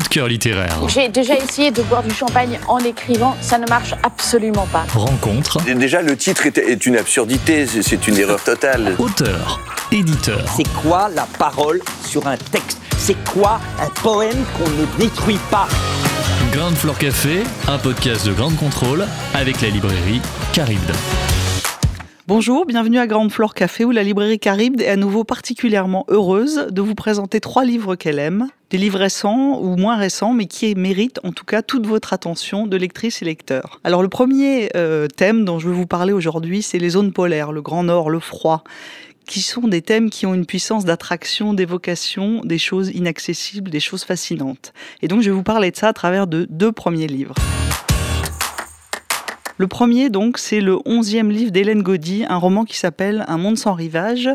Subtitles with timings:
[0.00, 0.88] coup de cœur littéraire.
[0.88, 4.86] J'ai déjà essayé de boire du champagne en écrivant, ça ne marche absolument pas.
[4.94, 5.58] Rencontre.
[5.62, 8.94] Déjà, le titre est, une absurdité, c'est une erreur totale.
[8.98, 9.60] Auteur,
[9.92, 10.44] éditeur.
[10.56, 12.78] C'est quoi la parole sur un texte?
[12.98, 15.68] C'est quoi un poème qu'on ne détruit pas?
[16.52, 20.20] Grande Floor Café, un podcast de Grande Contrôle avec la librairie
[20.52, 20.92] Caribde.
[22.32, 26.68] Bonjour, bienvenue à Grande Flore Café où la librairie Caribde est à nouveau particulièrement heureuse
[26.70, 28.46] de vous présenter trois livres qu'elle aime.
[28.70, 32.68] Des livres récents ou moins récents, mais qui méritent en tout cas toute votre attention
[32.68, 33.80] de lectrices et lecteurs.
[33.82, 37.50] Alors le premier euh, thème dont je veux vous parler aujourd'hui, c'est les zones polaires,
[37.50, 38.62] le Grand Nord, le froid
[39.26, 44.04] qui sont des thèmes qui ont une puissance d'attraction, d'évocation, des choses inaccessibles, des choses
[44.04, 44.72] fascinantes.
[45.02, 47.34] Et donc je vais vous parler de ça à travers de deux premiers livres.
[49.60, 53.58] Le premier, donc, c'est le onzième livre d'Hélène Gaudy, un roman qui s'appelle Un monde
[53.58, 54.30] sans rivage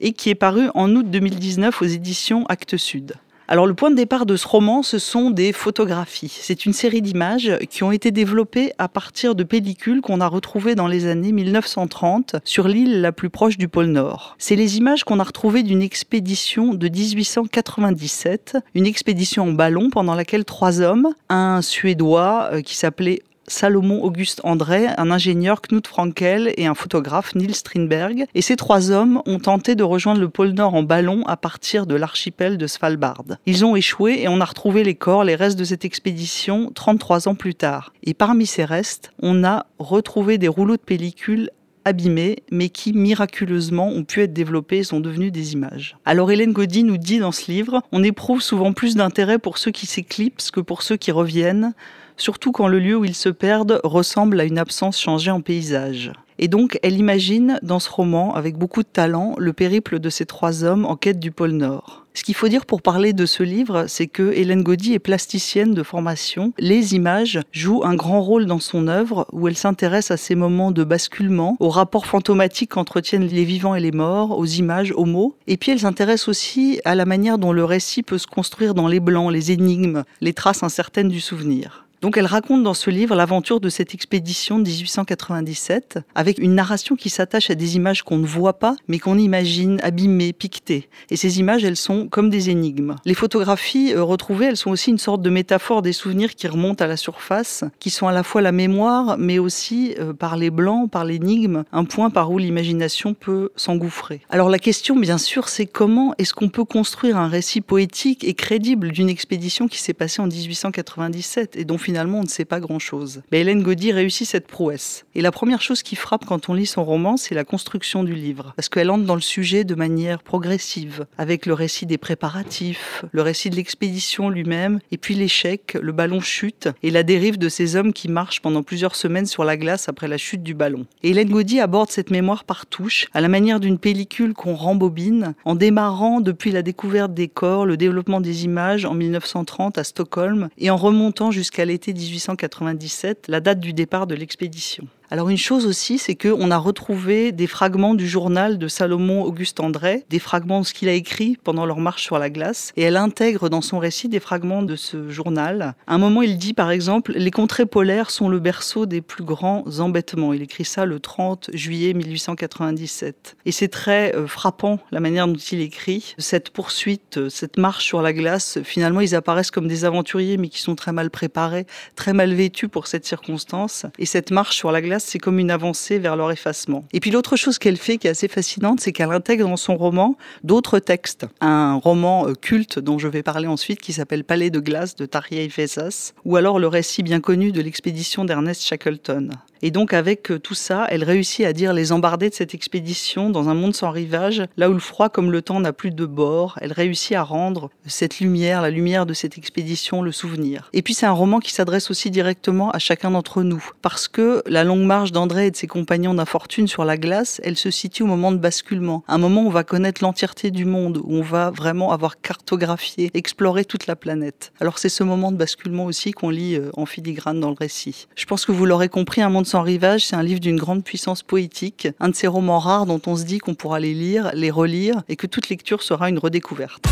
[0.00, 3.14] et qui est paru en août 2019 aux éditions Actes Sud.
[3.48, 6.40] Alors le point de départ de ce roman, ce sont des photographies.
[6.42, 10.74] C'est une série d'images qui ont été développées à partir de pellicules qu'on a retrouvées
[10.74, 14.34] dans les années 1930 sur l'île la plus proche du pôle Nord.
[14.36, 20.14] C'est les images qu'on a retrouvées d'une expédition de 1897, une expédition en ballon pendant
[20.14, 26.52] laquelle trois hommes, un Suédois euh, qui s'appelait Salomon Auguste André, un ingénieur Knut Frankel
[26.56, 28.26] et un photographe Nils Strindberg.
[28.34, 31.86] Et ces trois hommes ont tenté de rejoindre le pôle Nord en ballon à partir
[31.86, 33.24] de l'archipel de Svalbard.
[33.46, 37.28] Ils ont échoué et on a retrouvé les corps, les restes de cette expédition 33
[37.28, 37.92] ans plus tard.
[38.02, 41.50] Et parmi ces restes, on a retrouvé des rouleaux de pellicule
[41.86, 45.96] abîmés, mais qui miraculeusement ont pu être développés et sont devenus des images.
[46.04, 49.70] Alors Hélène Gaudy nous dit dans ce livre, on éprouve souvent plus d'intérêt pour ceux
[49.70, 51.74] qui s'éclipsent que pour ceux qui reviennent
[52.16, 56.12] surtout quand le lieu où ils se perdent ressemble à une absence changée en paysage.
[56.38, 60.26] Et donc, elle imagine dans ce roman, avec beaucoup de talent, le périple de ces
[60.26, 62.04] trois hommes en quête du pôle Nord.
[62.12, 65.74] Ce qu'il faut dire pour parler de ce livre, c'est que Hélène Gaudy est plasticienne
[65.74, 66.52] de formation.
[66.58, 70.72] Les images jouent un grand rôle dans son œuvre, où elle s'intéresse à ces moments
[70.72, 75.36] de basculement, aux rapports fantomatiques qu'entretiennent les vivants et les morts, aux images, aux mots.
[75.46, 78.88] Et puis elle s'intéresse aussi à la manière dont le récit peut se construire dans
[78.88, 81.85] les blancs, les énigmes, les traces incertaines du souvenir.
[82.06, 86.94] Donc elle raconte dans ce livre l'aventure de cette expédition de 1897 avec une narration
[86.94, 90.88] qui s'attache à des images qu'on ne voit pas mais qu'on imagine abîmées, piquetées.
[91.10, 92.94] Et ces images, elles sont comme des énigmes.
[93.06, 96.84] Les photographies euh, retrouvées, elles sont aussi une sorte de métaphore des souvenirs qui remontent
[96.84, 100.50] à la surface, qui sont à la fois la mémoire mais aussi euh, par les
[100.50, 104.20] blancs, par l'énigme, un point par où l'imagination peut s'engouffrer.
[104.30, 108.34] Alors la question bien sûr c'est comment est-ce qu'on peut construire un récit poétique et
[108.34, 112.60] crédible d'une expédition qui s'est passée en 1897 et dont finalement on ne sait pas
[112.60, 113.22] grand-chose.
[113.32, 115.04] Mais Hélène Gaudy réussit cette prouesse.
[115.14, 118.14] Et la première chose qui frappe quand on lit son roman, c'est la construction du
[118.14, 118.52] livre.
[118.56, 123.22] Parce qu'elle entre dans le sujet de manière progressive, avec le récit des préparatifs, le
[123.22, 127.76] récit de l'expédition lui-même, et puis l'échec, le ballon chute, et la dérive de ces
[127.76, 130.86] hommes qui marchent pendant plusieurs semaines sur la glace après la chute du ballon.
[131.02, 135.34] Et Hélène Gaudy aborde cette mémoire par touche, à la manière d'une pellicule qu'on rembobine,
[135.44, 140.48] en démarrant depuis la découverte des corps, le développement des images en 1930 à Stockholm,
[140.58, 144.88] et en remontant jusqu'à l'été 1897, la date du départ de l'expédition.
[145.10, 149.60] Alors une chose aussi, c'est qu'on a retrouvé des fragments du journal de Salomon Auguste
[149.60, 152.82] André, des fragments de ce qu'il a écrit pendant leur marche sur la glace, et
[152.82, 155.74] elle intègre dans son récit des fragments de ce journal.
[155.86, 159.22] À un moment, il dit par exemple, les contrées polaires sont le berceau des plus
[159.22, 160.32] grands embêtements.
[160.32, 163.36] Il écrit ça le 30 juillet 1897.
[163.46, 166.14] Et c'est très euh, frappant la manière dont il écrit.
[166.18, 170.48] Cette poursuite, euh, cette marche sur la glace, finalement, ils apparaissent comme des aventuriers, mais
[170.48, 173.86] qui sont très mal préparés, très mal vêtus pour cette circonstance.
[174.00, 176.84] Et cette marche sur la glace, c'est comme une avancée vers leur effacement.
[176.92, 179.76] Et puis l'autre chose qu'elle fait qui est assez fascinante, c'est qu'elle intègre dans son
[179.76, 181.26] roman d'autres textes.
[181.40, 185.06] Un roman euh, culte dont je vais parler ensuite qui s'appelle Palais de glace de
[185.06, 189.30] Tarjei Fessas, ou alors le récit bien connu de l'expédition d'Ernest Shackleton.
[189.62, 193.30] Et donc avec euh, tout ça, elle réussit à dire les embardés de cette expédition
[193.30, 196.06] dans un monde sans rivage, là où le froid comme le temps n'a plus de
[196.06, 196.58] bord.
[196.60, 200.70] Elle réussit à rendre cette lumière, la lumière de cette expédition, le souvenir.
[200.72, 204.42] Et puis c'est un roman qui s'adresse aussi directement à chacun d'entre nous, parce que
[204.46, 208.02] la longue marche d'André et de ses compagnons d'infortune sur la glace, elle se situe
[208.02, 211.22] au moment de basculement, un moment où on va connaître l'entièreté du monde, où on
[211.22, 214.52] va vraiment avoir cartographié, exploré toute la planète.
[214.60, 218.06] Alors c'est ce moment de basculement aussi qu'on lit euh, en filigrane dans le récit.
[218.14, 220.82] Je pense que vous l'aurez compris, un monde sans rivage, c'est un livre d'une grande
[220.82, 224.32] puissance poétique, un de ces romans rares dont on se dit qu'on pourra les lire,
[224.34, 226.84] les relire et que toute lecture sera une redécouverte.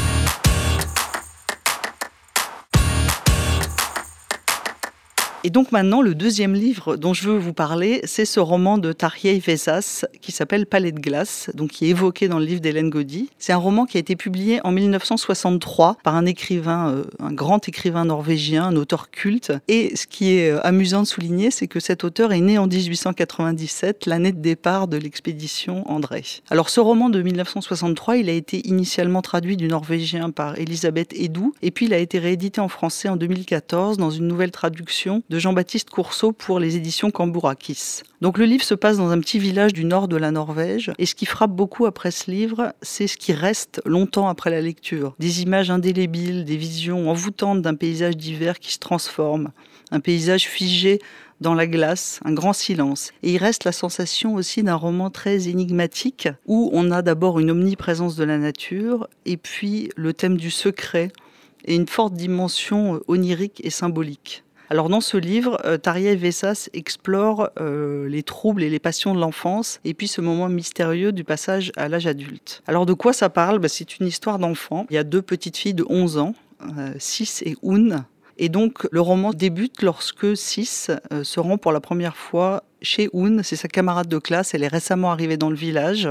[5.47, 8.93] Et donc maintenant, le deuxième livre dont je veux vous parler, c'est ce roman de
[8.93, 12.89] Tariei Vesas qui s'appelle Palais de glace, donc qui est évoqué dans le livre d'Hélène
[12.89, 13.29] Gaudy.
[13.39, 17.69] C'est un roman qui a été publié en 1963 par un écrivain, euh, un grand
[17.69, 19.53] écrivain norvégien, un auteur culte.
[19.69, 22.67] Et ce qui est euh, amusant de souligner, c'est que cet auteur est né en
[22.67, 26.25] 1897, l'année de départ de l'expédition André.
[26.49, 31.53] Alors ce roman de 1963, il a été initialement traduit du norvégien par Elisabeth Edou,
[31.61, 35.91] et puis il a été réédité en français en 2014 dans une nouvelle traduction Jean-Baptiste
[35.91, 38.03] Courceau pour les éditions Cambourakis.
[38.21, 41.07] Donc le livre se passe dans un petit village du nord de la Norvège et
[41.07, 45.15] ce qui frappe beaucoup après ce livre, c'est ce qui reste longtemps après la lecture.
[45.19, 49.51] Des images indélébiles, des visions envoûtantes d'un paysage d'hiver qui se transforme,
[49.91, 51.01] un paysage figé
[51.41, 53.13] dans la glace, un grand silence.
[53.23, 57.51] Et il reste la sensation aussi d'un roman très énigmatique où on a d'abord une
[57.51, 61.11] omniprésence de la nature et puis le thème du secret
[61.65, 64.45] et une forte dimension onirique et symbolique.
[64.75, 69.21] Alors dans ce livre, euh, Taria Vessas explore euh, les troubles et les passions de
[69.21, 72.61] l'enfance et puis ce moment mystérieux du passage à l'âge adulte.
[72.67, 73.61] Alors de quoi ça parle?
[73.61, 74.89] Bah, C'est une histoire d'enfant.
[74.91, 76.35] Il y a deux petites filles de 11 ans,
[76.77, 76.93] euh,
[77.43, 78.05] et Un.
[78.37, 80.91] Et donc le roman débute lorsque Sis
[81.23, 84.67] se rend pour la première fois chez Un, c'est sa camarade de classe, elle est
[84.67, 86.09] récemment arrivée dans le village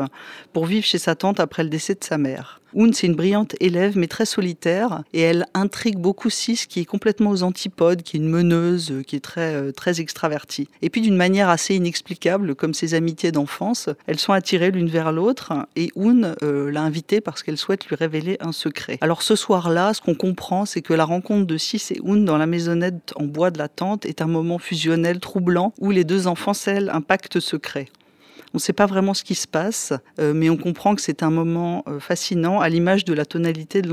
[0.54, 2.62] pour vivre chez sa tante après le décès de sa mère.
[2.77, 6.85] Un, c'est une brillante élève, mais très solitaire, et elle intrigue beaucoup Sis, qui est
[6.85, 10.67] complètement aux antipodes, qui est une meneuse, qui est très, euh, très extravertie.
[10.81, 15.11] Et puis, d'une manière assez inexplicable, comme ses amitiés d'enfance, elles sont attirées l'une vers
[15.11, 18.97] l'autre, et Un euh, l'a invitée parce qu'elle souhaite lui révéler un secret.
[19.01, 22.37] Alors, ce soir-là, ce qu'on comprend, c'est que la rencontre de Sis et Un dans
[22.37, 26.27] la maisonnette en bois de la tente est un moment fusionnel troublant où les deux
[26.27, 27.87] enfants scellent un pacte secret.
[28.53, 31.23] On ne sait pas vraiment ce qui se passe, euh, mais on comprend que c'est
[31.23, 33.89] un moment euh, fascinant à l'image de la tonalité de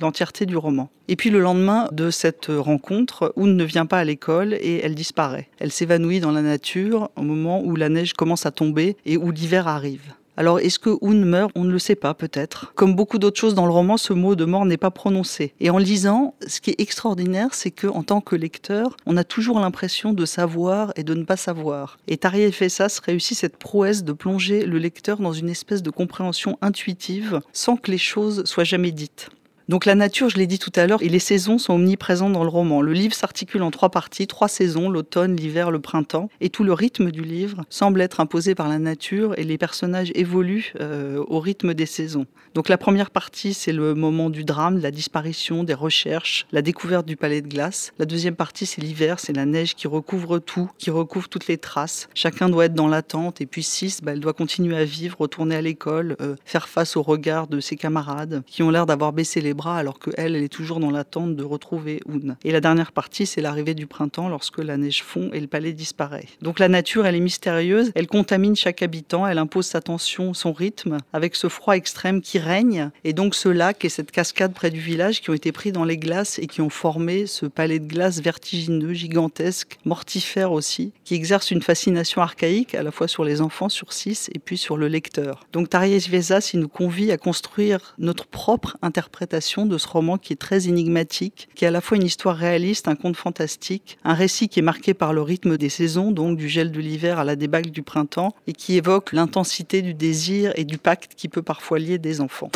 [0.00, 0.90] l'entièreté du roman.
[1.06, 4.96] Et puis le lendemain de cette rencontre, Un ne vient pas à l'école et elle
[4.96, 5.48] disparaît.
[5.58, 9.30] Elle s'évanouit dans la nature au moment où la neige commence à tomber et où
[9.30, 10.14] l'hiver arrive.
[10.40, 11.52] Alors, est-ce que Un meurt?
[11.54, 12.72] On ne le sait pas, peut-être.
[12.74, 15.52] Comme beaucoup d'autres choses dans le roman, ce mot de mort n'est pas prononcé.
[15.60, 19.24] Et en lisant, ce qui est extraordinaire, c'est que en tant que lecteur, on a
[19.24, 21.98] toujours l'impression de savoir et de ne pas savoir.
[22.08, 26.56] Et Tariel Fessas réussit cette prouesse de plonger le lecteur dans une espèce de compréhension
[26.62, 29.28] intuitive sans que les choses soient jamais dites.
[29.70, 32.42] Donc la nature, je l'ai dit tout à l'heure, et les saisons sont omniprésentes dans
[32.42, 32.82] le roman.
[32.82, 36.72] Le livre s'articule en trois parties, trois saisons, l'automne, l'hiver, le printemps, et tout le
[36.72, 41.38] rythme du livre semble être imposé par la nature et les personnages évoluent euh, au
[41.38, 42.26] rythme des saisons.
[42.52, 46.62] Donc la première partie, c'est le moment du drame, de la disparition, des recherches, la
[46.62, 47.92] découverte du palais de glace.
[48.00, 51.58] La deuxième partie, c'est l'hiver, c'est la neige qui recouvre tout, qui recouvre toutes les
[51.58, 52.08] traces.
[52.12, 55.54] Chacun doit être dans l'attente, et puis six, bah, elle doit continuer à vivre, retourner
[55.54, 59.40] à l'école, euh, faire face au regard de ses camarades qui ont l'air d'avoir baissé
[59.40, 62.36] les alors qu'elle, elle est toujours dans l'attente de retrouver Un.
[62.44, 65.72] Et la dernière partie, c'est l'arrivée du printemps lorsque la neige fond et le palais
[65.72, 66.26] disparaît.
[66.42, 70.52] Donc la nature, elle est mystérieuse, elle contamine chaque habitant, elle impose sa tension, son
[70.52, 74.70] rythme, avec ce froid extrême qui règne, et donc ce lac et cette cascade près
[74.70, 77.78] du village qui ont été pris dans les glaces et qui ont formé ce palais
[77.78, 83.24] de glace vertigineux, gigantesque, mortifère aussi, qui exerce une fascination archaïque à la fois sur
[83.24, 85.46] les enfants, sur six et puis sur le lecteur.
[85.52, 90.32] Donc Taries Vesas, il nous convie à construire notre propre interprétation de ce roman qui
[90.32, 94.14] est très énigmatique, qui est à la fois une histoire réaliste, un conte fantastique, un
[94.14, 97.24] récit qui est marqué par le rythme des saisons, donc du gel de l'hiver à
[97.24, 101.42] la débâcle du printemps, et qui évoque l'intensité du désir et du pacte qui peut
[101.42, 102.50] parfois lier des enfants.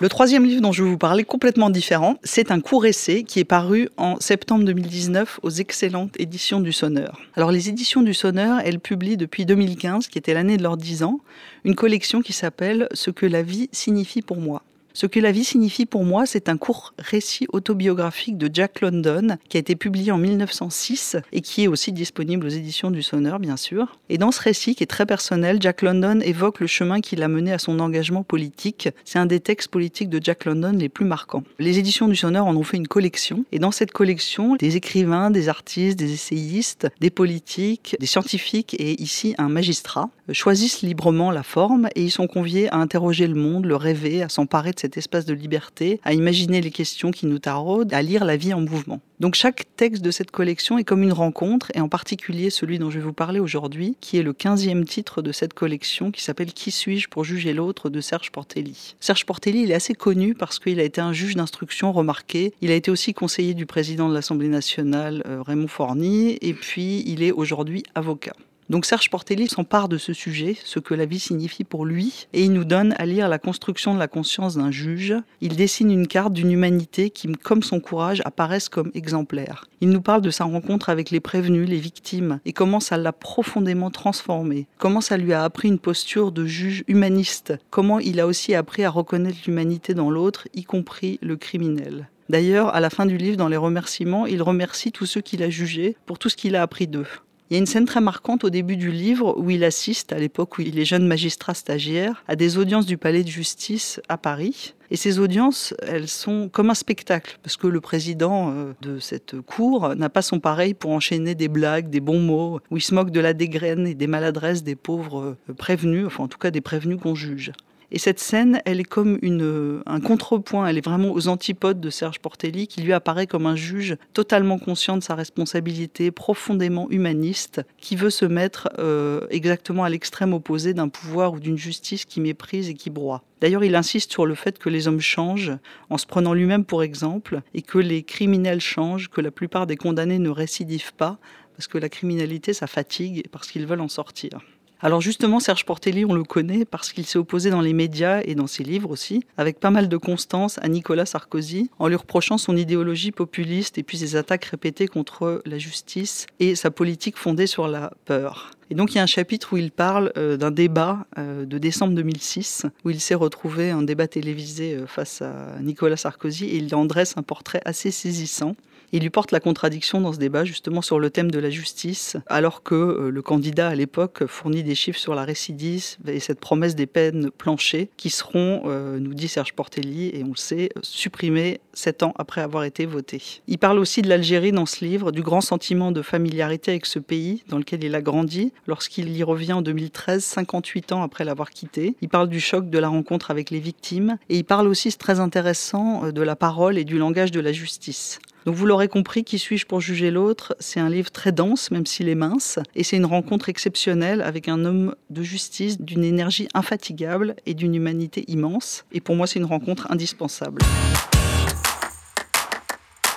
[0.00, 3.38] Le troisième livre dont je vais vous parler, complètement différent, c'est un court essai qui
[3.38, 7.20] est paru en septembre 2019 aux excellentes éditions du Sonneur.
[7.34, 11.02] Alors les éditions du Sonneur, elles publient depuis 2015, qui était l'année de leurs 10
[11.02, 11.20] ans,
[11.64, 14.62] une collection qui s'appelle Ce que la vie signifie pour moi.
[14.92, 19.36] Ce que la vie signifie pour moi, c'est un court récit autobiographique de Jack London
[19.48, 23.38] qui a été publié en 1906 et qui est aussi disponible aux éditions du Sonneur,
[23.38, 23.96] bien sûr.
[24.08, 27.28] Et dans ce récit qui est très personnel, Jack London évoque le chemin qui l'a
[27.28, 28.88] mené à son engagement politique.
[29.04, 31.44] C'est un des textes politiques de Jack London les plus marquants.
[31.58, 35.30] Les éditions du Sonneur en ont fait une collection et dans cette collection, des écrivains,
[35.30, 41.42] des artistes, des essayistes, des politiques, des scientifiques et ici un magistrat choisissent librement la
[41.42, 44.96] forme et ils sont conviés à interroger le monde, le rêver, à s'emparer de cet
[44.96, 48.60] espace de liberté, à imaginer les questions qui nous taraudent, à lire la vie en
[48.60, 49.00] mouvement.
[49.20, 52.90] Donc chaque texte de cette collection est comme une rencontre, et en particulier celui dont
[52.90, 56.52] je vais vous parler aujourd'hui, qui est le 15e titre de cette collection, qui s'appelle
[56.52, 58.96] Qui suis-je pour juger l'autre de Serge Portelli.
[59.00, 62.54] Serge Portelli, il est assez connu parce qu'il a été un juge d'instruction remarqué.
[62.62, 67.02] Il a été aussi conseiller du président de l'Assemblée nationale, euh, Raymond Forny, et puis
[67.06, 68.32] il est aujourd'hui avocat.
[68.70, 72.44] Donc Serge Portelli s'empare de ce sujet, ce que la vie signifie pour lui, et
[72.44, 75.16] il nous donne à lire la construction de la conscience d'un juge.
[75.40, 79.64] Il dessine une carte d'une humanité qui, comme son courage, apparaissent comme exemplaire.
[79.80, 83.12] Il nous parle de sa rencontre avec les prévenus, les victimes, et comment ça l'a
[83.12, 88.26] profondément transformé, comment ça lui a appris une posture de juge humaniste, comment il a
[88.28, 92.08] aussi appris à reconnaître l'humanité dans l'autre, y compris le criminel.
[92.28, 95.50] D'ailleurs, à la fin du livre, dans les remerciements, il remercie tous ceux qu'il a
[95.50, 97.08] jugés pour tout ce qu'il a appris d'eux.
[97.50, 100.18] Il y a une scène très marquante au début du livre où il assiste, à
[100.18, 104.16] l'époque où il est jeune magistrat stagiaire, à des audiences du palais de justice à
[104.16, 104.74] Paris.
[104.92, 109.40] Et ces audiences, elles sont comme un spectacle, parce que le président euh, de cette
[109.40, 112.94] cour n'a pas son pareil pour enchaîner des blagues, des bons mots, où il se
[112.94, 116.52] moque de la dégraine et des maladresses des pauvres euh, prévenus, enfin en tout cas
[116.52, 117.50] des prévenus qu'on juge.
[117.92, 121.90] Et cette scène, elle est comme une, un contrepoint, elle est vraiment aux antipodes de
[121.90, 127.62] Serge Portelli, qui lui apparaît comme un juge totalement conscient de sa responsabilité, profondément humaniste,
[127.78, 132.20] qui veut se mettre euh, exactement à l'extrême opposé d'un pouvoir ou d'une justice qui
[132.20, 133.24] méprise et qui broie.
[133.40, 135.52] D'ailleurs, il insiste sur le fait que les hommes changent,
[135.88, 139.76] en se prenant lui-même pour exemple, et que les criminels changent, que la plupart des
[139.76, 141.18] condamnés ne récidivent pas,
[141.56, 144.38] parce que la criminalité, ça fatigue, parce qu'ils veulent en sortir.
[144.82, 148.34] Alors justement, Serge Portelli, on le connaît parce qu'il s'est opposé dans les médias et
[148.34, 152.38] dans ses livres aussi, avec pas mal de constance à Nicolas Sarkozy, en lui reprochant
[152.38, 157.46] son idéologie populiste et puis ses attaques répétées contre la justice et sa politique fondée
[157.46, 158.52] sur la peur.
[158.70, 161.58] Et donc il y a un chapitre où il parle euh, d'un débat euh, de
[161.58, 166.56] décembre 2006, où il s'est retrouvé un débat télévisé euh, face à Nicolas Sarkozy et
[166.56, 168.54] il en dresse un portrait assez saisissant.
[168.92, 172.16] Il lui porte la contradiction dans ce débat justement sur le thème de la justice,
[172.26, 176.40] alors que euh, le candidat à l'époque fournit des chiffres sur la récidive et cette
[176.40, 180.70] promesse des peines planchées qui seront, euh, nous dit Serge Portelli, et on le sait,
[180.82, 183.22] supprimées sept ans après avoir été votées.
[183.46, 186.98] Il parle aussi de l'Algérie dans ce livre, du grand sentiment de familiarité avec ce
[186.98, 191.50] pays dans lequel il a grandi lorsqu'il y revient en 2013, 58 ans après l'avoir
[191.50, 191.94] quitté.
[192.00, 194.98] Il parle du choc de la rencontre avec les victimes et il parle aussi, c'est
[194.98, 198.18] très intéressant, euh, de la parole et du langage de la justice.
[198.46, 200.56] Donc vous l'aurez compris, Qui suis-je pour juger l'autre?
[200.60, 204.48] C'est un livre très dense, même s'il est mince, et c'est une rencontre exceptionnelle avec
[204.48, 208.84] un homme de justice d'une énergie infatigable et d'une humanité immense.
[208.92, 210.62] Et pour moi, c'est une rencontre indispensable.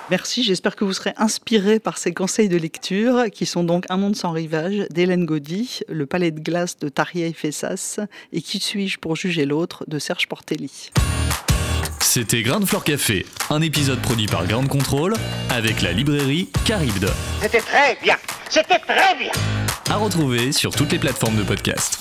[0.09, 3.95] Merci, j'espère que vous serez inspirés par ces conseils de lecture qui sont donc Un
[3.95, 7.99] monde sans rivage d'Hélène Gaudy, Le palais de glace de Taria Fessas
[8.33, 9.85] et Qui suis-je pour juger l'autre?
[9.87, 10.91] de Serge Portelli.
[12.15, 15.15] C'était Grain de Fleur Café, un épisode produit par Grande Contrôle
[15.49, 17.09] avec la librairie Caribde.
[17.41, 18.17] C'était très bien,
[18.51, 19.31] c'était très bien.
[19.89, 21.97] À retrouver sur toutes les plateformes de podcast.